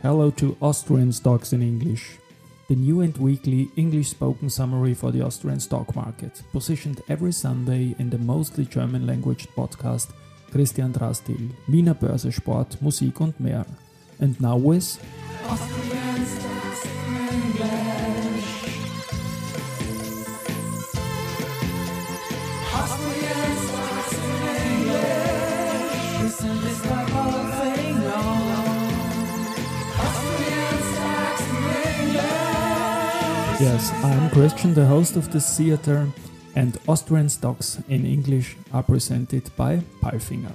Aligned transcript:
Hello 0.00 0.30
to 0.30 0.56
Austrian 0.62 1.10
stocks 1.10 1.52
in 1.52 1.60
English. 1.60 2.18
The 2.68 2.76
new 2.76 3.00
and 3.00 3.16
weekly 3.18 3.68
English 3.74 4.10
spoken 4.10 4.48
summary 4.48 4.94
for 4.94 5.10
the 5.10 5.22
Austrian 5.22 5.58
stock 5.58 5.96
market, 5.96 6.40
positioned 6.52 7.02
every 7.08 7.32
Sunday 7.32 7.96
in 7.98 8.08
the 8.08 8.18
mostly 8.18 8.64
German 8.64 9.08
language 9.08 9.48
podcast 9.56 10.10
Christian 10.52 10.92
Drastil, 10.92 11.50
Wiener 11.68 11.94
Börse 11.94 12.32
Sport, 12.32 12.80
Musik 12.80 13.20
und 13.20 13.40
mehr. 13.40 13.66
And 14.20 14.40
now 14.40 14.56
with 14.56 15.00
Austrian 15.48 16.26
stocks 16.26 16.86
in 16.86 17.16
English. 17.34 18.46
Austrian 22.72 23.56
stocks 23.66 24.12
in 24.12 24.46
English. 26.20 26.77
Yes, 33.60 33.92
I'm 34.04 34.30
Christian, 34.30 34.72
the 34.72 34.86
host 34.86 35.16
of 35.16 35.32
this 35.32 35.56
theater, 35.56 36.06
and 36.54 36.78
Austrian 36.86 37.28
stocks 37.28 37.82
in 37.88 38.06
English 38.06 38.56
are 38.72 38.84
presented 38.84 39.50
by 39.56 39.82
Palfinger. 40.00 40.52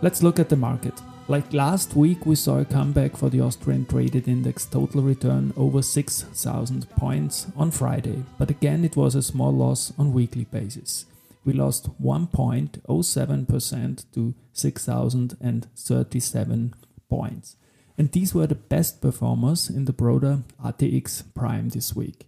Let's 0.00 0.22
look 0.22 0.38
at 0.38 0.48
the 0.48 0.54
market. 0.54 0.94
Like 1.26 1.52
last 1.52 1.96
week, 1.96 2.24
we 2.24 2.36
saw 2.36 2.60
a 2.60 2.64
comeback 2.64 3.16
for 3.16 3.30
the 3.30 3.40
Austrian 3.40 3.84
traded 3.84 4.28
index 4.28 4.64
total 4.64 5.02
return 5.02 5.52
over 5.56 5.82
6,000 5.82 6.88
points 6.90 7.48
on 7.56 7.72
Friday, 7.72 8.22
but 8.38 8.48
again 8.48 8.84
it 8.84 8.94
was 8.94 9.16
a 9.16 9.22
small 9.22 9.52
loss 9.52 9.92
on 9.98 10.12
weekly 10.12 10.44
basis. 10.44 11.06
We 11.44 11.52
lost 11.52 12.00
1.07% 12.00 14.04
to 14.14 14.34
6,037 14.52 16.74
points. 17.08 17.56
And 17.98 18.10
these 18.12 18.34
were 18.34 18.46
the 18.46 18.54
best 18.54 19.00
performers 19.00 19.68
in 19.68 19.84
the 19.84 19.92
broader 19.92 20.42
ATX 20.64 21.24
Prime 21.34 21.68
this 21.68 21.94
week. 21.94 22.26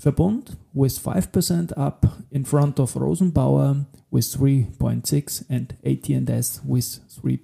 Verbund 0.00 0.56
with 0.72 1.02
5% 1.02 1.72
up 1.76 2.06
in 2.30 2.44
front 2.44 2.78
of 2.78 2.94
Rosenbauer 2.94 3.86
with 4.10 4.24
3.6 4.24 5.44
and 5.48 5.76
AT&S 5.84 6.60
with 6.64 7.00
3. 7.08 7.36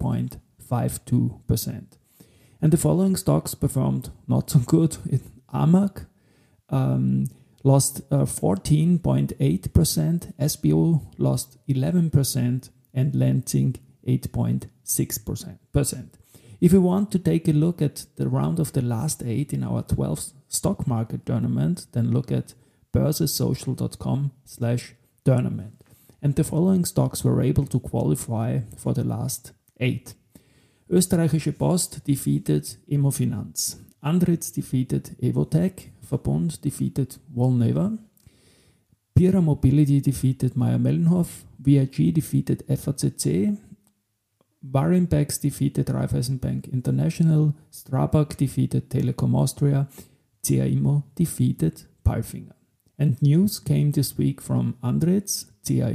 52%. 0.70 1.84
And 2.60 2.72
the 2.72 2.76
following 2.76 3.16
stocks 3.16 3.54
performed 3.54 4.10
not 4.26 4.50
so 4.50 4.58
good. 4.60 4.96
In 5.10 5.20
AMAG 5.52 6.06
um, 6.70 7.26
lost 7.62 8.00
uh, 8.10 8.24
14.8%, 8.24 10.34
SBO 10.38 11.02
lost 11.18 11.58
11%, 11.68 12.70
and 12.94 13.12
Lenzing 13.12 13.76
8.6%. 14.06 15.58
If 16.64 16.72
you 16.72 16.80
want 16.80 17.10
to 17.10 17.18
take 17.18 17.46
a 17.46 17.52
look 17.52 17.82
at 17.82 18.06
the 18.16 18.26
round 18.26 18.58
of 18.58 18.72
the 18.72 18.80
last 18.80 19.22
eight 19.22 19.52
in 19.52 19.62
our 19.62 19.82
12th 19.82 20.32
stock 20.48 20.86
market 20.86 21.26
tournament, 21.26 21.86
then 21.92 22.10
look 22.10 22.32
at 22.32 22.54
börsesocial.com 22.90 24.30
slash 24.46 24.94
tournament. 25.26 25.84
And 26.22 26.34
the 26.34 26.42
following 26.42 26.86
stocks 26.86 27.22
were 27.22 27.42
able 27.42 27.66
to 27.66 27.78
qualify 27.78 28.60
for 28.78 28.94
the 28.94 29.04
last 29.04 29.52
eight. 29.78 30.14
Österreichische 30.90 31.52
Post 31.52 32.00
defeated 32.06 32.78
Immofinanz. 32.88 33.76
Andritz 34.02 34.50
defeated 34.50 35.10
Evotech. 35.20 35.90
Verbund 36.10 36.62
defeated 36.62 37.18
Wollnever. 37.36 37.98
Pierer 39.14 39.42
Mobility 39.42 40.00
defeated 40.00 40.56
Mayr-Melnhof. 40.56 41.44
VIG 41.58 42.14
defeated 42.14 42.64
FACC. 42.68 43.58
Warimpex 44.70 45.40
defeated 45.40 45.86
Raiffeisenbank 45.86 46.72
International. 46.72 47.54
Strabag 47.70 48.36
defeated 48.36 48.88
Telekom 48.90 49.34
Austria. 49.34 49.88
CA 50.42 50.78
defeated 51.14 51.82
Palfinger. 52.04 52.52
And 52.98 53.20
news 53.20 53.58
came 53.58 53.90
this 53.90 54.16
week 54.16 54.40
from 54.40 54.76
Andritz, 54.82 55.46
CA 55.62 55.92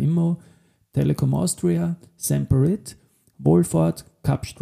Telekom 0.93 1.33
Austria, 1.33 1.97
Semperit, 2.17 2.95
Wolford, 3.41 4.03
Kapsch 4.23 4.53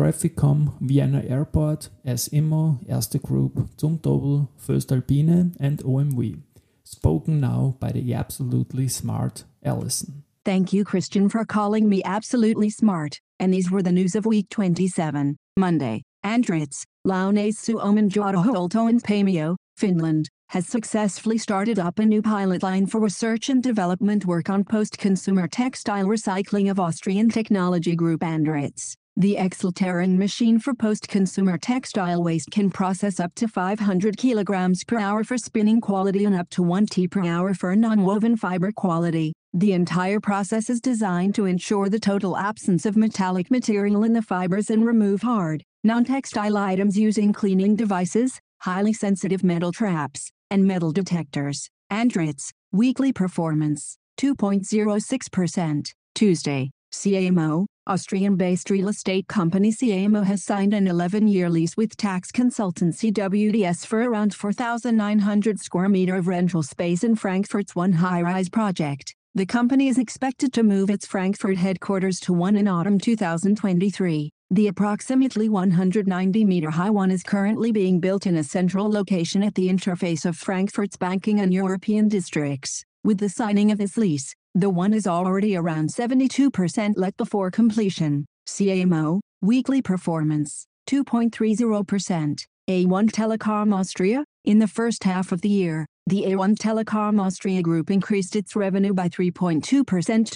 Vienna 0.81 1.23
Airport, 1.27 1.89
S 2.05 2.29
Immo, 2.31 2.79
Erste 2.87 3.21
Group, 3.21 3.55
Zumtobel, 3.77 4.49
voestalpine, 4.59 5.55
and 5.59 5.79
OMV. 5.79 6.41
Spoken 6.83 7.39
now 7.39 7.75
by 7.79 7.91
the 7.91 8.13
absolutely 8.13 8.87
smart 8.87 9.45
Allison. 9.63 10.23
Thank 10.45 10.71
you, 10.71 10.85
Christian, 10.85 11.27
for 11.27 11.43
calling 11.43 11.89
me 11.89 12.01
absolutely 12.03 12.69
smart. 12.69 13.19
And 13.39 13.53
these 13.53 13.69
were 13.69 13.83
the 13.83 13.91
news 13.91 14.15
of 14.15 14.25
week 14.25 14.49
27, 14.49 15.37
Monday. 15.57 16.03
Andritz, 16.25 16.83
Lounais-Suomen 17.05 18.09
Jätehuolto 18.09 18.89
in 18.89 18.99
Paimio, 18.99 19.55
Finland, 19.77 20.29
has 20.49 20.67
successfully 20.67 21.37
started 21.37 21.77
up 21.77 21.99
a 21.99 22.05
new 22.05 22.21
pilot 22.21 22.63
line 22.63 22.85
for 22.85 22.99
research 22.99 23.49
and 23.49 23.61
development 23.61 24.25
work 24.25 24.49
on 24.49 24.63
post-consumer 24.63 25.47
textile 25.47 26.05
recycling 26.05 26.71
of 26.71 26.79
Austrian 26.79 27.29
technology 27.29 27.95
group 27.95 28.21
Andritz. 28.21 28.93
The 29.19 29.35
Exelterran 29.35 30.17
machine 30.17 30.59
for 30.59 30.73
post-consumer 30.73 31.57
textile 31.57 32.23
waste 32.23 32.51
can 32.51 32.69
process 32.69 33.19
up 33.19 33.33
to 33.35 33.47
500 33.47 34.15
kilograms 34.15 34.83
per 34.83 34.99
hour 34.99 35.23
for 35.23 35.37
spinning 35.37 35.81
quality 35.81 36.23
and 36.25 36.35
up 36.35 36.49
to 36.51 36.61
1 36.63 36.85
T 36.85 37.07
per 37.07 37.25
hour 37.25 37.53
for 37.53 37.75
non-woven 37.75 38.37
fiber 38.37 38.71
quality. 38.71 39.33
The 39.53 39.73
entire 39.73 40.19
process 40.19 40.69
is 40.69 40.81
designed 40.81 41.33
to 41.35 41.45
ensure 41.45 41.89
the 41.89 41.99
total 41.99 42.37
absence 42.37 42.85
of 42.85 42.97
metallic 42.97 43.49
material 43.49 44.03
in 44.03 44.13
the 44.13 44.21
fibers 44.21 44.69
and 44.69 44.85
remove 44.85 45.21
hard, 45.21 45.63
non-textile 45.83 46.57
items 46.57 46.97
using 46.97 47.33
cleaning 47.33 47.75
devices, 47.75 48.39
highly 48.59 48.93
sensitive 48.93 49.43
metal 49.43 49.71
traps, 49.71 50.31
and 50.51 50.65
metal 50.65 50.91
detectors. 50.91 51.69
Andritz, 51.91 52.51
weekly 52.71 53.13
performance, 53.13 53.97
2.06%, 54.19 55.93
Tuesday, 56.13 56.69
CA 56.91 57.27
Immo, 57.27 57.65
Austrian-based 57.87 58.69
real 58.69 58.89
estate 58.89 59.27
company 59.27 59.71
CA 59.71 60.03
Immo 60.03 60.23
has 60.23 60.43
signed 60.43 60.73
an 60.73 60.87
11-year 60.87 61.49
lease 61.49 61.77
with 61.77 61.95
tax 61.95 62.31
consultancy 62.31 63.13
WDS 63.13 63.85
for 63.85 64.01
around 64.03 64.33
4,900 64.33 65.59
square 65.59 65.87
meter 65.87 66.15
of 66.15 66.27
rental 66.27 66.63
space 66.63 67.03
in 67.03 67.15
Frankfurt's 67.15 67.75
one 67.75 67.93
high-rise 67.93 68.49
project. 68.49 69.15
The 69.37 69.45
company 69.45 69.87
is 69.87 69.99
expected 69.99 70.51
to 70.53 70.63
move 70.63 70.89
its 70.89 71.05
Frankfurt 71.05 71.57
headquarters 71.57 72.19
to 72.21 72.33
one 72.33 72.55
in 72.55 72.67
autumn 72.67 72.97
2023. 72.97 74.31
The 74.49 74.67
approximately 74.67 75.47
190 75.47 76.43
meter 76.43 76.71
high 76.71 76.89
one 76.89 77.11
is 77.11 77.21
currently 77.21 77.71
being 77.71 77.99
built 77.99 78.25
in 78.25 78.37
a 78.37 78.43
central 78.43 78.89
location 78.89 79.43
at 79.43 79.53
the 79.53 79.69
interface 79.69 80.25
of 80.25 80.35
Frankfurt's 80.35 80.97
banking 80.97 81.39
and 81.39 81.53
European 81.53 82.07
districts. 82.07 82.83
With 83.03 83.19
the 83.19 83.29
signing 83.29 83.71
of 83.71 83.77
this 83.77 83.95
lease, 83.95 84.33
the 84.55 84.71
one 84.71 84.91
is 84.91 85.05
already 85.05 85.55
around 85.55 85.89
72% 85.89 86.93
let 86.95 87.15
before 87.15 87.51
completion. 87.51 88.25
CA 88.47 88.81
Immo, 88.81 89.21
weekly 89.43 89.83
performance, 89.83 90.65
2.30%. 90.89 92.43
A1 92.69 93.11
Telekom 93.11 93.71
Austria, 93.71 94.25
in 94.43 94.57
the 94.57 94.67
first 94.67 95.03
half 95.03 95.31
of 95.31 95.41
the 95.41 95.49
year, 95.49 95.85
the 96.07 96.23
A1 96.23 96.57
Telecom 96.57 97.21
Austria 97.21 97.61
Group 97.61 97.91
increased 97.91 98.37
its 98.37 98.55
revenue 98.55 98.93
by 98.93 99.09
3.2% 99.09 99.61
to 99.61 99.83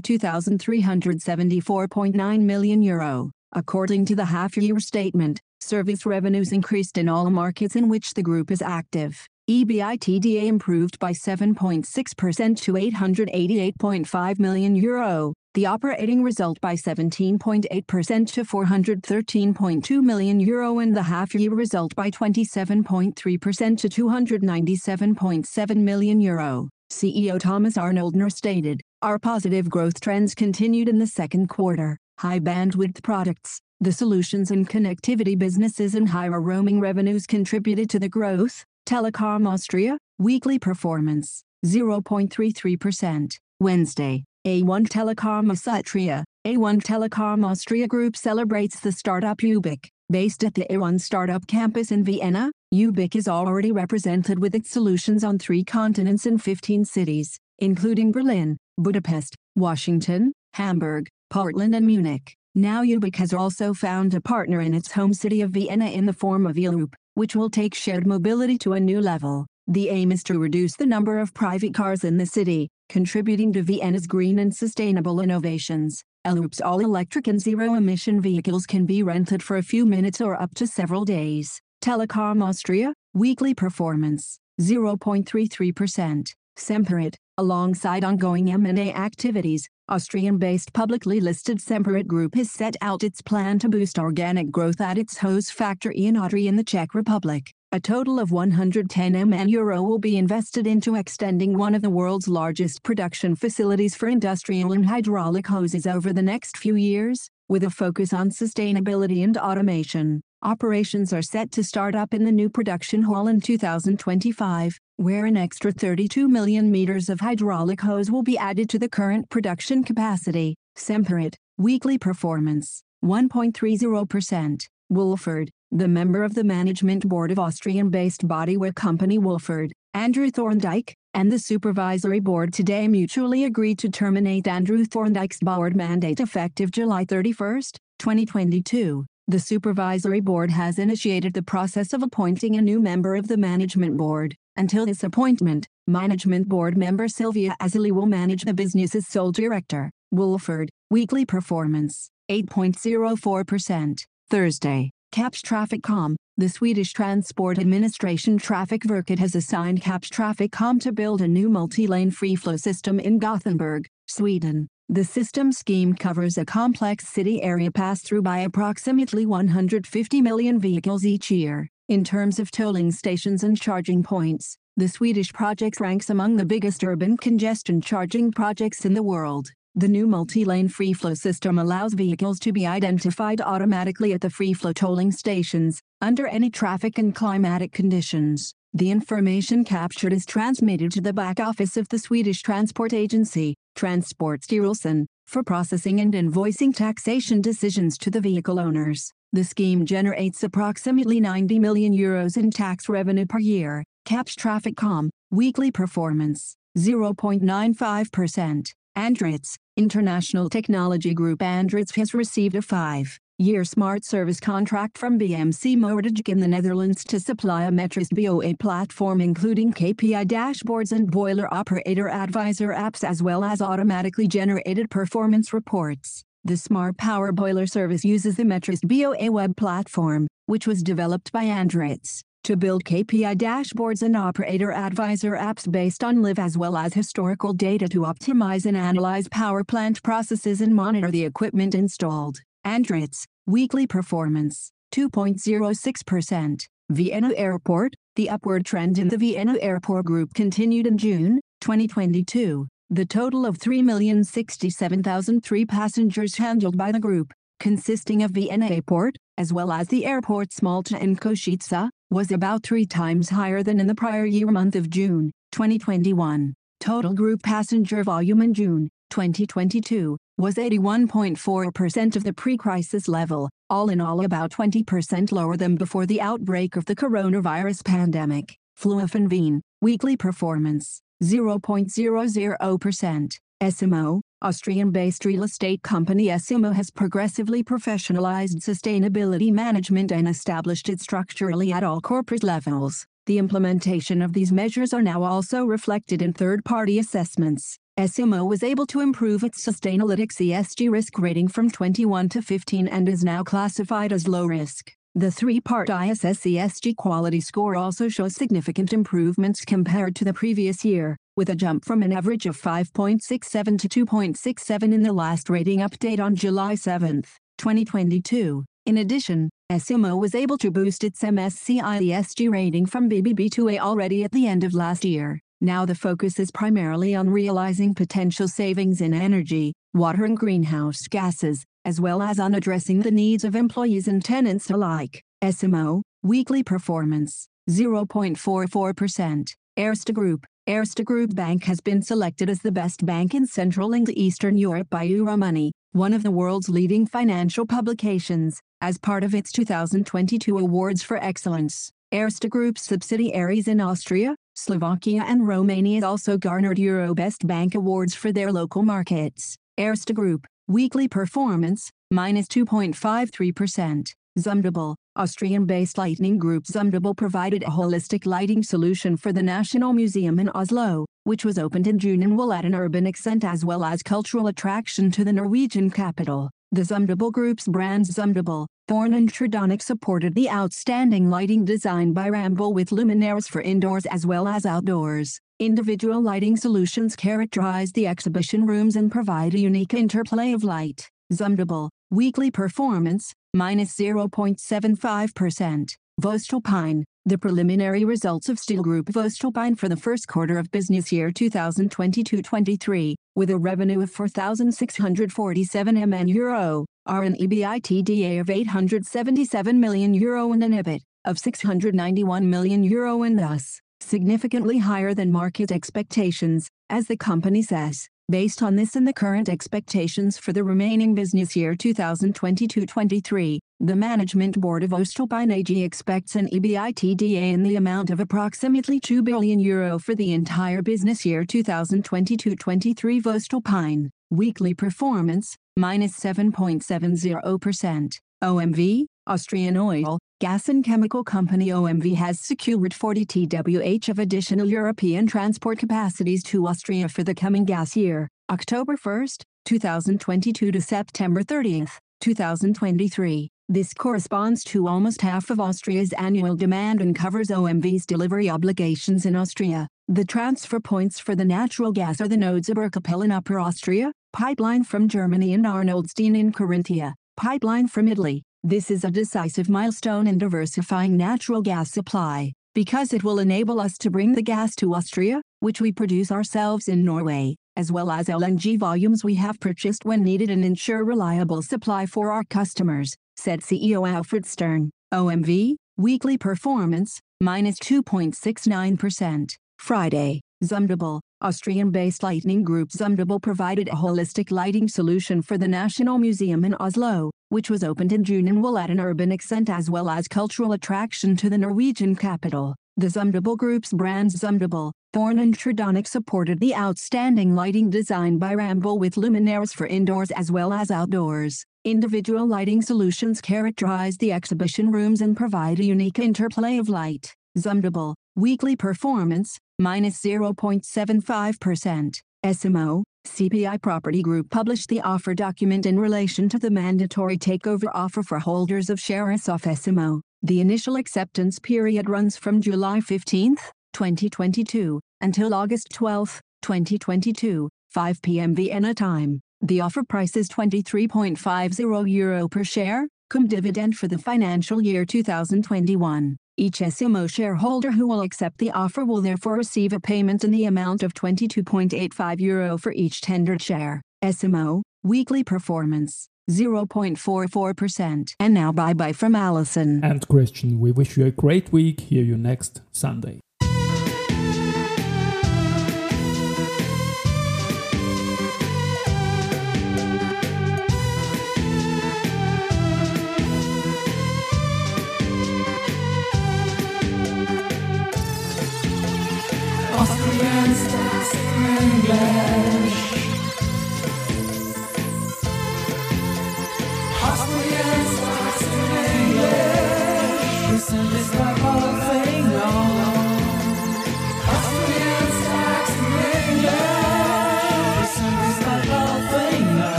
2,374.9 0.00 2.40
million 2.40 2.82
euro. 2.82 3.32
According 3.50 4.04
to 4.04 4.14
the 4.14 4.26
half-year 4.26 4.78
statement, 4.78 5.40
service 5.60 6.06
revenues 6.06 6.52
increased 6.52 6.98
in 6.98 7.08
all 7.08 7.30
markets 7.30 7.74
in 7.74 7.88
which 7.88 8.14
the 8.14 8.22
group 8.22 8.52
is 8.52 8.62
active. 8.62 9.26
EBITDA 9.50 10.46
improved 10.46 11.00
by 11.00 11.10
7.6% 11.10 12.60
to 12.60 12.72
888.5 12.72 14.38
million 14.38 14.76
euro, 14.76 15.34
the 15.56 15.64
operating 15.64 16.22
result 16.22 16.60
by 16.60 16.74
17.8% 16.74 17.66
to 17.66 18.44
413.2 18.44 20.02
million 20.02 20.38
euro 20.38 20.80
and 20.80 20.94
the 20.94 21.04
half-year 21.04 21.50
result 21.50 21.94
by 21.94 22.10
27.3% 22.10 23.14
to 23.14 23.88
297.7 23.88 25.76
million 25.76 26.20
euro. 26.20 26.68
CEO 26.92 27.40
Thomas 27.40 27.78
Arnoldner 27.78 28.30
stated, 28.30 28.82
Our 29.00 29.18
positive 29.18 29.70
growth 29.70 29.98
trends 29.98 30.34
continued 30.34 30.90
in 30.90 30.98
the 30.98 31.06
second 31.06 31.48
quarter. 31.48 31.96
High 32.18 32.40
bandwidth 32.40 33.02
products, 33.02 33.62
the 33.80 33.92
solutions 33.92 34.50
and 34.50 34.68
connectivity 34.68 35.38
businesses 35.38 35.94
and 35.94 36.10
higher 36.10 36.38
roaming 36.38 36.80
revenues 36.80 37.26
contributed 37.26 37.88
to 37.90 37.98
the 37.98 38.10
growth, 38.10 38.62
Telekom 38.84 39.48
Austria, 39.48 39.96
weekly 40.18 40.58
performance, 40.58 41.44
0.33%. 41.64 43.38
Wednesday, 43.58 44.22
A1 44.46 44.86
Telecom 44.86 45.50
Austria, 45.50 46.24
A1 46.46 46.80
Telecom 46.80 47.44
Austria 47.44 47.88
Group 47.88 48.16
celebrates 48.16 48.78
the 48.78 48.92
startup 48.92 49.38
Ubic. 49.38 49.88
Based 50.08 50.44
at 50.44 50.54
the 50.54 50.64
A1 50.70 51.00
Startup 51.00 51.44
Campus 51.48 51.90
in 51.90 52.04
Vienna, 52.04 52.52
Ubic 52.72 53.16
is 53.16 53.26
already 53.26 53.72
represented 53.72 54.38
with 54.38 54.54
its 54.54 54.70
solutions 54.70 55.24
on 55.24 55.36
three 55.36 55.64
continents 55.64 56.26
in 56.26 56.38
15 56.38 56.84
cities, 56.84 57.40
including 57.58 58.12
Berlin, 58.12 58.56
Budapest, 58.78 59.34
Washington, 59.56 60.32
Hamburg, 60.54 61.08
Portland 61.28 61.74
and 61.74 61.84
Munich. 61.84 62.36
Now 62.54 62.84
Ubic 62.84 63.16
has 63.16 63.34
also 63.34 63.74
found 63.74 64.14
a 64.14 64.20
partner 64.20 64.60
in 64.60 64.74
its 64.74 64.92
home 64.92 65.12
city 65.12 65.40
of 65.40 65.50
Vienna 65.50 65.86
in 65.86 66.06
the 66.06 66.12
form 66.12 66.46
of 66.46 66.54
eLoop, 66.54 66.94
which 67.14 67.34
will 67.34 67.50
take 67.50 67.74
shared 67.74 68.06
mobility 68.06 68.58
to 68.58 68.74
a 68.74 68.80
new 68.80 69.00
level. 69.00 69.44
The 69.68 69.88
aim 69.88 70.12
is 70.12 70.22
to 70.24 70.38
reduce 70.38 70.76
the 70.76 70.86
number 70.86 71.18
of 71.18 71.34
private 71.34 71.74
cars 71.74 72.04
in 72.04 72.18
the 72.18 72.26
city, 72.26 72.68
contributing 72.88 73.52
to 73.54 73.64
Vienna's 73.64 74.06
green 74.06 74.38
and 74.38 74.54
sustainable 74.54 75.18
innovations. 75.18 76.04
eLoop's 76.24 76.60
all-electric 76.60 77.26
and 77.26 77.40
zero-emission 77.40 78.20
vehicles 78.20 78.64
can 78.64 78.86
be 78.86 79.02
rented 79.02 79.42
for 79.42 79.56
a 79.56 79.64
few 79.64 79.84
minutes 79.84 80.20
or 80.20 80.40
up 80.40 80.54
to 80.54 80.68
several 80.68 81.04
days. 81.04 81.60
Telecom 81.82 82.44
Austria, 82.44 82.94
weekly 83.12 83.54
performance, 83.54 84.38
0.33%. 84.60 86.32
Semperit, 86.56 87.16
alongside 87.36 88.04
ongoing 88.04 88.50
M&A 88.52 88.92
activities, 88.92 89.68
Austrian-based 89.88 90.72
publicly 90.74 91.20
listed 91.20 91.58
Semperit 91.58 92.06
Group 92.06 92.36
has 92.36 92.52
set 92.52 92.76
out 92.80 93.02
its 93.02 93.20
plan 93.20 93.58
to 93.58 93.68
boost 93.68 93.98
organic 93.98 94.52
growth 94.52 94.80
at 94.80 94.96
its 94.96 95.18
hose 95.18 95.50
factory 95.50 96.06
in 96.06 96.14
Odry 96.14 96.46
in 96.46 96.54
the 96.54 96.64
Czech 96.64 96.94
Republic. 96.94 97.52
A 97.72 97.80
total 97.80 98.20
of 98.20 98.30
110 98.30 99.12
million 99.12 99.48
euro 99.48 99.82
will 99.82 99.98
be 99.98 100.16
invested 100.16 100.68
into 100.68 100.94
extending 100.94 101.58
one 101.58 101.74
of 101.74 101.82
the 101.82 101.90
world's 101.90 102.28
largest 102.28 102.84
production 102.84 103.34
facilities 103.34 103.96
for 103.96 104.08
industrial 104.08 104.72
and 104.72 104.86
hydraulic 104.86 105.48
hoses 105.48 105.84
over 105.84 106.12
the 106.12 106.22
next 106.22 106.56
few 106.56 106.76
years, 106.76 107.28
with 107.48 107.64
a 107.64 107.70
focus 107.70 108.12
on 108.12 108.30
sustainability 108.30 109.24
and 109.24 109.36
automation. 109.36 110.22
Operations 110.42 111.12
are 111.12 111.22
set 111.22 111.50
to 111.52 111.64
start 111.64 111.96
up 111.96 112.14
in 112.14 112.24
the 112.24 112.30
new 112.30 112.48
production 112.48 113.02
hall 113.02 113.26
in 113.26 113.40
2025, 113.40 114.78
where 114.96 115.26
an 115.26 115.36
extra 115.36 115.72
32 115.72 116.28
million 116.28 116.70
meters 116.70 117.08
of 117.08 117.18
hydraulic 117.18 117.80
hose 117.80 118.12
will 118.12 118.22
be 118.22 118.38
added 118.38 118.70
to 118.70 118.78
the 118.78 118.88
current 118.88 119.28
production 119.28 119.82
capacity. 119.82 120.54
Semperit, 120.78 121.34
weekly 121.58 121.98
performance, 121.98 122.84
1.30%. 123.04 124.68
Wolford, 124.88 125.50
the 125.72 125.88
member 125.88 126.22
of 126.22 126.34
the 126.34 126.44
management 126.44 127.08
board 127.08 127.30
of 127.30 127.38
Austrian-based 127.38 128.26
bodywear 128.26 128.74
company 128.74 129.18
Wolford, 129.18 129.72
Andrew 129.94 130.30
Thorndike, 130.30 130.94
and 131.14 131.32
the 131.32 131.38
supervisory 131.38 132.20
board 132.20 132.52
today 132.52 132.86
mutually 132.86 133.44
agreed 133.44 133.78
to 133.80 133.88
terminate 133.88 134.46
Andrew 134.46 134.84
Thorndike's 134.84 135.40
board 135.40 135.74
mandate 135.74 136.20
effective 136.20 136.70
July 136.70 137.04
31, 137.04 137.62
2022. 137.98 139.04
The 139.28 139.40
supervisory 139.40 140.20
board 140.20 140.50
has 140.50 140.78
initiated 140.78 141.34
the 141.34 141.42
process 141.42 141.92
of 141.92 142.02
appointing 142.02 142.54
a 142.54 142.62
new 142.62 142.80
member 142.80 143.16
of 143.16 143.26
the 143.26 143.36
management 143.36 143.96
board. 143.96 144.36
Until 144.56 144.86
this 144.86 145.02
appointment, 145.02 145.66
management 145.86 146.48
board 146.48 146.76
member 146.76 147.08
Silvia 147.08 147.56
Azzali 147.60 147.90
will 147.90 148.06
manage 148.06 148.42
the 148.42 148.54
business's 148.54 149.08
sole 149.08 149.32
director. 149.32 149.90
Wolford, 150.12 150.70
weekly 150.90 151.24
performance, 151.24 152.10
8.04%. 152.30 154.04
Thursday, 154.28 154.90
Kapsch 155.12 155.40
TrafficCom, 155.42 156.16
the 156.36 156.48
Swedish 156.48 156.92
Transport 156.92 157.58
Administration 157.58 158.38
Trafikverket 158.38 159.18
has 159.18 159.34
assigned 159.34 159.80
Kapsch 159.80 160.10
TrafficCom 160.10 160.80
to 160.82 160.92
build 160.92 161.22
a 161.22 161.28
new 161.28 161.48
multi-lane 161.48 162.10
free-flow 162.10 162.56
system 162.56 163.00
in 163.00 163.18
Gothenburg, 163.18 163.86
Sweden. 164.06 164.68
The 164.88 165.04
system 165.04 165.52
scheme 165.52 165.94
covers 165.94 166.36
a 166.36 166.44
complex 166.44 167.08
city 167.08 167.42
area 167.42 167.70
passed 167.70 168.06
through 168.06 168.22
by 168.22 168.40
approximately 168.40 169.24
150 169.24 170.20
million 170.20 170.60
vehicles 170.60 171.06
each 171.06 171.30
year. 171.30 171.68
In 171.88 172.04
terms 172.04 172.38
of 172.38 172.50
tolling 172.50 172.92
stations 172.92 173.42
and 173.42 173.58
charging 173.58 174.02
points, 174.02 174.58
the 174.76 174.88
Swedish 174.88 175.32
project 175.32 175.80
ranks 175.80 176.10
among 176.10 176.36
the 176.36 176.44
biggest 176.44 176.84
urban 176.84 177.16
congestion 177.16 177.80
charging 177.80 178.30
projects 178.30 178.84
in 178.84 178.92
the 178.92 179.02
world. 179.02 179.48
The 179.78 179.88
new 179.88 180.06
multi-lane 180.06 180.68
free-flow 180.68 181.12
system 181.12 181.58
allows 181.58 181.92
vehicles 181.92 182.38
to 182.38 182.50
be 182.50 182.66
identified 182.66 183.42
automatically 183.42 184.14
at 184.14 184.22
the 184.22 184.30
free-flow 184.30 184.72
tolling 184.72 185.12
stations, 185.12 185.82
under 186.00 186.26
any 186.26 186.48
traffic 186.48 186.96
and 186.96 187.14
climatic 187.14 187.72
conditions. 187.72 188.54
The 188.72 188.90
information 188.90 189.64
captured 189.64 190.14
is 190.14 190.24
transmitted 190.24 190.92
to 190.92 191.02
the 191.02 191.12
back 191.12 191.40
office 191.40 191.76
of 191.76 191.90
the 191.90 191.98
Swedish 191.98 192.40
transport 192.40 192.94
agency, 192.94 193.54
Transportstyrelsen, 193.76 195.04
for 195.26 195.42
processing 195.42 196.00
and 196.00 196.14
invoicing 196.14 196.74
taxation 196.74 197.42
decisions 197.42 197.98
to 197.98 198.10
the 198.10 198.22
vehicle 198.22 198.58
owners. 198.58 199.12
The 199.34 199.44
scheme 199.44 199.84
generates 199.84 200.42
approximately 200.42 201.20
90 201.20 201.58
million 201.58 201.92
euros 201.92 202.38
in 202.38 202.50
tax 202.50 202.88
revenue 202.88 203.26
per 203.26 203.40
year. 203.40 203.84
Kapsch 204.06 204.36
TrafficCom, 204.36 205.10
weekly 205.30 205.70
performance, 205.70 206.56
0.95%. 206.78 208.72
Andritz, 208.96 209.58
International 209.78 210.48
Technology 210.48 211.12
Group 211.12 211.40
Andritz 211.40 211.94
has 211.96 212.14
received 212.14 212.54
a 212.54 212.62
5 212.62 213.20
year 213.36 213.62
smart 213.62 214.06
service 214.06 214.40
contract 214.40 214.96
from 214.96 215.18
BMC 215.18 215.76
Moerdijk 215.76 216.30
in 216.30 216.40
the 216.40 216.48
Netherlands 216.48 217.04
to 217.04 217.20
supply 217.20 217.64
a 217.64 217.70
Metris 217.70 218.08
BOA 218.08 218.56
platform 218.56 219.20
including 219.20 219.74
KPI 219.74 220.24
dashboards 220.24 220.92
and 220.92 221.10
boiler 221.10 221.52
operator 221.52 222.08
advisor 222.08 222.68
apps 222.68 223.04
as 223.04 223.22
well 223.22 223.44
as 223.44 223.60
automatically 223.60 224.26
generated 224.26 224.88
performance 224.88 225.52
reports. 225.52 226.22
The 226.42 226.56
Smart 226.56 226.96
Power 226.96 227.30
Boiler 227.30 227.66
service 227.66 228.02
uses 228.02 228.36
the 228.36 228.44
Metris 228.44 228.80
BOA 228.80 229.30
web 229.30 229.58
platform, 229.58 230.26
which 230.46 230.66
was 230.66 230.82
developed 230.82 231.32
by 231.32 231.44
Andritz, 231.44 232.22
to 232.46 232.56
build 232.56 232.84
KPI 232.84 233.36
dashboards 233.36 234.02
and 234.02 234.16
operator 234.16 234.70
advisor 234.70 235.32
apps 235.32 235.68
based 235.68 236.04
on 236.04 236.22
live 236.22 236.38
as 236.38 236.56
well 236.56 236.76
as 236.76 236.94
historical 236.94 237.52
data 237.52 237.88
to 237.88 238.02
optimize 238.02 238.66
and 238.66 238.76
analyze 238.76 239.26
power 239.26 239.64
plant 239.64 240.00
processes 240.04 240.60
and 240.60 240.72
monitor 240.72 241.10
the 241.10 241.24
equipment 241.24 241.74
installed. 241.74 242.38
Andritz, 242.64 243.24
weekly 243.46 243.84
performance, 243.84 244.70
2.06%. 244.92 246.62
Vienna 246.90 247.32
Airport, 247.36 247.94
the 248.14 248.30
upward 248.30 248.64
trend 248.64 248.96
in 248.96 249.08
the 249.08 249.18
Vienna 249.18 249.56
Airport 249.60 250.04
Group 250.04 250.32
continued 250.32 250.86
in 250.86 250.98
June 250.98 251.40
2022. 251.62 252.68
The 252.90 253.06
total 253.06 253.44
of 253.44 253.58
3,067,003 253.58 255.68
passengers 255.68 256.36
handled 256.36 256.76
by 256.76 256.92
the 256.92 257.00
group, 257.00 257.32
consisting 257.58 258.22
of 258.22 258.30
Vienna 258.30 258.68
Airport, 258.68 259.16
as 259.38 259.52
well 259.52 259.72
as 259.72 259.88
the 259.88 260.06
airports 260.06 260.62
Malta 260.62 260.96
and 260.96 261.20
Košice, 261.20 261.90
was 262.10 262.30
about 262.30 262.62
three 262.62 262.86
times 262.86 263.30
higher 263.30 263.62
than 263.62 263.80
in 263.80 263.86
the 263.86 263.94
prior 263.94 264.24
year 264.24 264.50
month 264.50 264.76
of 264.76 264.90
June 264.90 265.32
2021. 265.52 266.54
Total 266.80 267.14
group 267.14 267.42
passenger 267.42 268.04
volume 268.04 268.42
in 268.42 268.54
June 268.54 268.88
2022 269.10 270.16
was 270.38 270.54
81.4% 270.54 272.16
of 272.16 272.24
the 272.24 272.32
pre-crisis 272.32 273.08
level, 273.08 273.48
all 273.70 273.88
in 273.88 274.00
all 274.00 274.24
about 274.24 274.50
20% 274.50 275.32
lower 275.32 275.56
than 275.56 275.76
before 275.76 276.06
the 276.06 276.20
outbreak 276.20 276.76
of 276.76 276.84
the 276.84 276.96
coronavirus 276.96 277.84
pandemic. 277.84 278.56
Flughafen 278.78 279.60
weekly 279.80 280.16
performance, 280.16 281.00
0.00%. 281.22 283.38
S 283.62 283.80
IMMO, 283.80 284.20
Austrian-based 284.46 285.24
real 285.24 285.42
estate 285.42 285.82
company 285.82 286.30
S 286.30 286.50
IMMO 286.50 286.72
has 286.72 286.88
progressively 286.88 287.64
professionalized 287.64 288.58
sustainability 288.60 289.50
management 289.50 290.12
and 290.12 290.28
established 290.28 290.88
it 290.88 291.00
structurally 291.00 291.72
at 291.72 291.82
all 291.82 292.00
corporate 292.00 292.44
levels. 292.44 293.06
The 293.26 293.38
implementation 293.38 294.22
of 294.22 294.34
these 294.34 294.52
measures 294.52 294.94
are 294.94 295.02
now 295.02 295.24
also 295.24 295.64
reflected 295.64 296.22
in 296.22 296.32
third-party 296.32 297.00
assessments. 297.00 297.76
S 297.96 298.18
was 298.18 298.62
able 298.62 298.86
to 298.86 299.00
improve 299.00 299.42
its 299.42 299.66
Sustainalytics 299.66 300.38
ESG 300.38 300.92
risk 300.92 301.18
rating 301.18 301.48
from 301.48 301.68
21 301.68 302.28
to 302.28 302.40
15 302.40 302.86
and 302.86 303.08
is 303.08 303.24
now 303.24 303.42
classified 303.42 304.12
as 304.12 304.28
low 304.28 304.46
risk. 304.46 304.92
The 305.16 305.32
three-part 305.32 305.90
ISS 305.90 306.44
ESG 306.44 306.94
quality 306.94 307.40
score 307.40 307.74
also 307.74 308.08
shows 308.08 308.36
significant 308.36 308.92
improvements 308.92 309.64
compared 309.64 310.14
to 310.16 310.24
the 310.24 310.34
previous 310.34 310.84
year, 310.84 311.16
with 311.36 311.50
a 311.50 311.54
jump 311.54 311.84
from 311.84 312.02
an 312.02 312.12
average 312.12 312.46
of 312.46 312.60
5.67 312.60 313.78
to 313.78 314.06
2.67 314.06 314.82
in 314.82 315.02
the 315.02 315.12
last 315.12 315.50
rating 315.50 315.80
update 315.80 316.18
on 316.18 316.34
July 316.34 316.74
7, 316.74 317.22
2022. 317.58 318.64
In 318.86 318.98
addition, 318.98 319.50
S 319.68 319.90
IMMO 319.90 320.18
was 320.18 320.34
able 320.34 320.56
to 320.58 320.70
boost 320.70 321.04
its 321.04 321.22
MSCI 321.22 322.00
ESG 322.00 322.50
rating 322.50 322.86
from 322.86 323.10
BBB 323.10 323.50
to 323.50 323.68
A 323.68 323.78
already 323.78 324.24
at 324.24 324.32
the 324.32 324.46
end 324.46 324.64
of 324.64 324.74
last 324.74 325.04
year. 325.04 325.38
Now 325.60 325.84
the 325.84 325.94
focus 325.94 326.38
is 326.38 326.50
primarily 326.50 327.14
on 327.14 327.28
realizing 327.28 327.94
potential 327.94 328.48
savings 328.48 329.00
in 329.00 329.12
energy, 329.12 329.74
water 329.92 330.24
and 330.24 330.36
greenhouse 330.36 331.06
gases, 331.08 331.64
as 331.84 332.00
well 332.00 332.22
as 332.22 332.38
on 332.38 332.54
addressing 332.54 333.00
the 333.00 333.10
needs 333.10 333.44
of 333.44 333.56
employees 333.56 334.08
and 334.08 334.24
tenants 334.24 334.70
alike. 334.70 335.22
S 335.42 335.62
IMMO, 335.62 336.02
weekly 336.22 336.62
performance, 336.62 337.46
0.44%. 337.68 339.52
Erste 339.78 340.14
Group, 340.14 340.46
Erste 340.68 341.04
Group 341.04 341.36
Bank 341.36 341.62
has 341.66 341.80
been 341.80 342.02
selected 342.02 342.50
as 342.50 342.58
the 342.58 342.72
best 342.72 343.06
bank 343.06 343.34
in 343.34 343.46
Central 343.46 343.92
and 343.92 344.08
Eastern 344.18 344.58
Europe 344.58 344.90
by 344.90 345.06
Euromoney, 345.06 345.70
one 345.92 346.12
of 346.12 346.24
the 346.24 346.30
world's 346.32 346.68
leading 346.68 347.06
financial 347.06 347.64
publications, 347.64 348.60
as 348.80 348.98
part 348.98 349.22
of 349.22 349.32
its 349.32 349.52
2022 349.52 350.58
Awards 350.58 351.04
for 351.04 351.18
Excellence. 351.18 351.92
Erste 352.10 352.50
Group's 352.50 352.82
subsidiaries 352.82 353.68
in 353.68 353.80
Austria, 353.80 354.34
Slovakia 354.54 355.22
and 355.24 355.46
Romania 355.46 356.04
also 356.04 356.36
garnered 356.36 356.78
Eurobest 356.78 357.46
Bank 357.46 357.76
awards 357.76 358.16
for 358.16 358.32
their 358.32 358.50
local 358.50 358.82
markets. 358.82 359.56
Erste 359.78 360.14
Group, 360.14 360.48
weekly 360.66 361.06
performance, 361.06 361.90
minus 362.10 362.48
2.53%. 362.48 364.14
Zumtobel, 364.36 364.96
Austrian-based 365.16 365.96
lighting 365.98 366.38
group 366.38 366.64
Zumtobel 366.64 367.16
provided 367.16 367.62
a 367.62 367.66
holistic 367.66 368.26
lighting 368.26 368.62
solution 368.62 369.16
for 369.16 369.32
the 369.32 369.42
National 369.42 369.92
Museum 369.92 370.38
in 370.38 370.50
Oslo, 370.50 371.06
which 371.24 371.44
was 371.44 371.58
opened 371.58 371.86
in 371.86 371.98
June 371.98 372.22
and 372.22 372.36
will 372.36 372.52
add 372.52 372.64
an 372.64 372.74
urban 372.74 373.06
accent 373.06 373.42
as 373.42 373.64
well 373.64 373.82
as 373.82 374.02
cultural 374.02 374.46
attraction 374.46 375.10
to 375.10 375.24
the 375.24 375.32
Norwegian 375.32 375.90
capital. 375.90 376.50
The 376.72 376.82
Zumtobel 376.82 377.32
Group's 377.32 377.66
brands 377.66 378.10
Zumtobel, 378.10 378.66
Thorn 378.88 379.14
and 379.14 379.32
Tridonic 379.32 379.80
supported 379.80 380.34
the 380.34 380.50
outstanding 380.50 381.30
lighting 381.30 381.64
design 381.64 382.12
by 382.12 382.28
Ramboll 382.28 382.74
with 382.74 382.90
luminaires 382.90 383.48
for 383.48 383.62
indoors 383.62 384.04
as 384.06 384.26
well 384.26 384.46
as 384.46 384.66
outdoors. 384.66 385.40
Individual 385.58 386.20
lighting 386.20 386.56
solutions 386.56 387.16
characterize 387.16 387.92
the 387.92 388.06
exhibition 388.06 388.66
rooms 388.66 388.96
and 388.96 389.10
provide 389.10 389.54
a 389.54 389.58
unique 389.58 389.94
interplay 389.94 390.52
of 390.52 390.62
light. 390.64 391.08
Zumtobel, 391.32 391.88
weekly 392.10 392.50
performance, 392.50 393.34
minus 393.52 393.96
0.75%. 393.96 395.90
Voestalpine, 396.20 397.04
the 397.26 397.36
preliminary 397.36 398.04
results 398.04 398.48
of 398.48 398.58
Steel 398.58 398.82
Group 398.82 399.06
Voestalpine 399.06 399.76
for 399.76 399.88
the 399.88 399.96
first 399.96 400.28
quarter 400.28 400.58
of 400.58 400.70
business 400.70 401.12
year 401.12 401.30
2022-23, 401.30 403.14
with 403.34 403.50
a 403.50 403.58
revenue 403.58 404.00
of 404.00 404.10
4,647 404.10 405.94
mn 405.94 406.28
euro, 406.28 406.86
are 407.04 407.22
an 407.22 407.34
EBITDA 407.34 408.40
of 408.40 408.48
877 408.48 409.78
million 409.78 410.14
euro 410.14 410.52
and 410.52 410.64
an 410.64 410.72
EBIT 410.72 411.00
of 411.26 411.38
691 411.38 412.48
million 412.48 412.82
euro 412.82 413.22
and 413.22 413.38
thus, 413.38 413.80
significantly 414.00 414.78
higher 414.78 415.12
than 415.12 415.30
market 415.32 415.70
expectations, 415.72 416.68
as 416.88 417.08
the 417.08 417.16
company 417.16 417.62
says. 417.62 418.08
Based 418.28 418.60
on 418.60 418.74
this 418.74 418.96
and 418.96 419.06
the 419.06 419.12
current 419.12 419.48
expectations 419.48 420.36
for 420.36 420.52
the 420.52 420.64
remaining 420.64 421.14
business 421.14 421.54
year 421.54 421.76
2022-23, 421.76 423.60
the 423.78 423.94
management 423.94 424.60
board 424.60 424.82
of 424.82 424.90
Voestalpine 424.90 425.54
AG 425.54 425.80
expects 425.80 426.34
an 426.34 426.48
EBITDA 426.48 427.52
in 427.52 427.62
the 427.62 427.76
amount 427.76 428.10
of 428.10 428.18
approximately 428.18 428.98
2 428.98 429.22
billion 429.22 429.60
euro 429.60 430.00
for 430.00 430.16
the 430.16 430.32
entire 430.32 430.82
business 430.82 431.24
year 431.24 431.44
2022-23 431.44 433.22
Voestalpine. 433.22 434.10
Weekly 434.32 434.74
performance, 434.74 435.54
minus 435.76 436.18
7.70%. 436.18 438.18
OMV, 438.42 439.04
Austrian 439.28 439.76
Oil, 439.76 440.18
Gas 440.38 440.68
and 440.68 440.84
Chemical 440.84 441.24
Company 441.24 441.68
OMV 441.68 442.14
has 442.16 442.40
secured 442.40 442.92
40 442.92 443.24
TWh 443.24 444.10
of 444.10 444.18
additional 444.18 444.66
European 444.66 445.26
transport 445.26 445.78
capacities 445.78 446.42
to 446.42 446.66
Austria 446.66 447.08
for 447.08 447.24
the 447.24 447.34
coming 447.34 447.64
gas 447.64 447.96
year, 447.96 448.28
October 448.50 448.96
1, 449.02 449.28
2022 449.64 450.72
to 450.72 450.80
September 450.82 451.42
30, 451.42 451.86
2023. 452.20 453.48
This 453.70 453.94
corresponds 453.94 454.62
to 454.64 454.86
almost 454.86 455.22
half 455.22 455.48
of 455.48 455.58
Austria's 455.58 456.12
annual 456.18 456.54
demand 456.54 457.00
and 457.00 457.16
covers 457.16 457.48
OMV's 457.48 458.04
delivery 458.04 458.50
obligations 458.50 459.24
in 459.24 459.34
Austria. 459.34 459.88
The 460.06 460.26
transfer 460.26 460.80
points 460.80 461.18
for 461.18 461.34
the 461.34 461.46
natural 461.46 461.92
gas 461.92 462.20
are 462.20 462.28
the 462.28 462.36
nodes 462.36 462.68
of 462.68 462.76
Oberkappel 462.76 463.24
in 463.24 463.32
Upper 463.32 463.58
Austria, 463.58 464.12
pipeline 464.34 464.84
from 464.84 465.08
Germany 465.08 465.54
and 465.54 465.64
Arnoldstein 465.64 466.36
in 466.36 466.52
Carinthia, 466.52 467.14
pipeline 467.38 467.88
from 467.88 468.06
Italy, 468.06 468.42
this 468.62 468.90
is 468.90 469.04
a 469.04 469.10
decisive 469.10 469.68
milestone 469.68 470.26
in 470.26 470.38
diversifying 470.38 471.16
natural 471.16 471.62
gas 471.62 471.90
supply, 471.90 472.52
because 472.74 473.12
it 473.12 473.22
will 473.22 473.38
enable 473.38 473.80
us 473.80 473.96
to 473.98 474.10
bring 474.10 474.32
the 474.32 474.42
gas 474.42 474.74
to 474.76 474.94
Austria, 474.94 475.40
which 475.60 475.80
we 475.80 475.92
produce 475.92 476.32
ourselves 476.32 476.88
in 476.88 477.04
Norway, 477.04 477.56
as 477.76 477.92
well 477.92 478.10
as 478.10 478.26
LNG 478.26 478.78
volumes 478.78 479.22
we 479.22 479.34
have 479.36 479.60
purchased 479.60 480.04
when 480.04 480.22
needed 480.22 480.50
and 480.50 480.64
ensure 480.64 481.04
reliable 481.04 481.62
supply 481.62 482.06
for 482.06 482.32
our 482.32 482.44
customers, 482.44 483.14
said 483.36 483.60
CEO 483.60 484.08
Alfred 484.08 484.44
Stern. 484.44 484.90
OMV, 485.14 485.76
weekly 485.96 486.36
performance, 486.36 487.20
minus 487.40 487.78
2.69%. 487.78 489.52
Friday, 489.78 490.40
Zumtobel, 490.64 491.20
Austrian-based 491.42 492.22
lighting 492.22 492.64
group 492.64 492.88
Zumtobel 492.88 493.40
provided 493.40 493.88
a 493.88 493.92
holistic 493.92 494.50
lighting 494.50 494.88
solution 494.88 495.42
for 495.42 495.56
the 495.56 495.68
National 495.68 496.18
Museum 496.18 496.64
in 496.64 496.74
Oslo, 496.80 497.30
which 497.48 497.70
was 497.70 497.84
opened 497.84 498.12
in 498.12 498.24
June 498.24 498.48
and 498.48 498.62
will 498.62 498.78
add 498.78 498.90
an 498.90 499.00
urban 499.00 499.32
accent 499.32 499.70
as 499.70 499.90
well 499.90 500.08
as 500.08 500.28
cultural 500.28 500.72
attraction 500.72 501.36
to 501.36 501.48
the 501.48 501.58
Norwegian 501.58 502.16
capital. 502.16 502.74
The 502.96 503.08
Zumtobel 503.08 503.56
Group's 503.56 503.92
brands 503.92 504.36
Zumtobel, 504.36 504.92
Thorn 505.12 505.38
and 505.38 505.56
Tridonic 505.56 506.06
supported 506.06 506.60
the 506.60 506.74
outstanding 506.74 507.54
lighting 507.54 507.90
design 507.90 508.38
by 508.38 508.54
Ramboll 508.54 508.98
with 508.98 509.16
luminaires 509.16 509.74
for 509.74 509.86
indoors 509.86 510.30
as 510.30 510.50
well 510.50 510.72
as 510.72 510.90
outdoors. 510.90 511.64
Individual 511.84 512.46
lighting 512.46 512.82
solutions 512.82 513.40
characterize 513.40 514.16
the 514.16 514.32
exhibition 514.32 514.90
rooms 514.90 515.20
and 515.20 515.36
provide 515.36 515.78
a 515.78 515.84
unique 515.84 516.18
interplay 516.18 516.78
of 516.78 516.88
light. 516.88 517.34
Zumtobel, 517.58 518.14
weekly 518.34 518.76
performance, 518.76 519.58
minus 519.78 520.20
0.75%. 520.22 522.20
S 522.42 522.64
IMMO. 522.64 523.02
CPI 523.26 523.82
Property 523.82 524.22
Group 524.22 524.50
published 524.50 524.88
the 524.88 525.00
offer 525.00 525.34
document 525.34 525.84
in 525.84 525.98
relation 525.98 526.48
to 526.48 526.58
the 526.58 526.70
mandatory 526.70 527.36
takeover 527.36 527.90
offer 527.92 528.22
for 528.22 528.38
holders 528.38 528.88
of 528.88 529.00
shares 529.00 529.48
of 529.48 529.66
S 529.66 529.86
IMMO. 529.86 530.20
The 530.42 530.60
initial 530.60 530.96
acceptance 530.96 531.58
period 531.58 532.08
runs 532.08 532.36
from 532.36 532.60
July 532.60 533.00
15, 533.00 533.56
2022, 533.92 535.00
until 535.20 535.52
August 535.52 535.88
12, 535.92 536.40
2022, 536.62 537.68
5 537.90 538.22
p.m. 538.22 538.54
Vienna 538.54 538.94
time. 538.94 539.40
The 539.60 539.80
offer 539.80 540.02
price 540.04 540.36
is 540.36 540.48
23.50 540.48 542.10
euro 542.10 542.48
per 542.48 542.64
share, 542.64 543.08
cum 543.28 543.48
dividend 543.48 543.96
for 543.96 544.06
the 544.08 544.18
financial 544.18 544.80
year 544.80 545.04
2021. 545.04 546.36
Each 546.58 546.80
S 546.80 547.00
IMMO 547.00 547.28
shareholder 547.28 547.92
who 547.92 548.08
will 548.08 548.22
accept 548.22 548.56
the 548.56 548.70
offer 548.70 549.04
will 549.04 549.20
therefore 549.20 549.56
receive 549.56 549.92
a 549.92 550.00
payment 550.00 550.42
in 550.42 550.50
the 550.50 550.64
amount 550.64 551.02
of 551.02 551.12
22.85 551.12 552.40
euro 552.40 552.78
for 552.78 552.92
each 552.92 553.20
tendered 553.20 553.60
share. 553.60 554.00
S 554.22 554.42
IMMO, 554.42 554.80
weekly 555.02 555.44
performance, 555.44 556.28
0.44%. 556.50 558.32
And 558.40 558.54
now 558.54 558.72
bye 558.72 558.94
bye 558.94 559.12
from 559.12 559.34
Allison. 559.34 560.02
And 560.02 560.26
Christian, 560.28 560.80
we 560.80 560.92
wish 560.92 561.18
you 561.18 561.26
a 561.26 561.30
great 561.30 561.70
week. 561.72 562.00
Hear 562.00 562.24
you 562.24 562.38
next 562.38 562.80
Sunday. 562.90 563.40